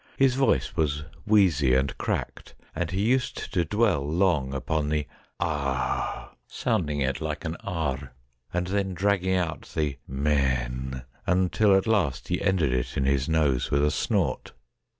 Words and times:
His 0.17 0.33
voice 0.33 0.75
was 0.75 1.03
wheezy 1.27 1.75
and 1.75 1.95
cracked, 1.99 2.55
and 2.75 2.89
he 2.89 3.03
used 3.03 3.53
to 3.53 3.63
dwell 3.63 4.01
long 4.03 4.51
upon 4.51 4.89
the 4.89 5.05
A—, 5.39 6.29
sounding 6.47 7.01
it 7.01 7.21
like 7.21 7.45
an 7.45 7.55
E, 7.63 8.07
and 8.51 8.65
then 8.65 8.95
dragging 8.95 9.35
out 9.35 9.71
the 9.75 9.97
—men, 10.07 11.03
until 11.27 11.75
at 11.75 11.85
last 11.85 12.29
he 12.29 12.41
ended 12.41 12.73
it 12.73 12.97
in 12.97 13.05
his 13.05 13.29
nose 13.29 13.69
with 13.69 13.85
a 13.85 13.91
snort. 13.91 14.53